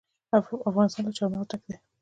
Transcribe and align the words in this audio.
افغانستان 0.69 1.03
له 1.07 1.13
چار 1.17 1.27
مغز 1.31 1.47
ډک 1.49 1.61
دی. 1.67 1.75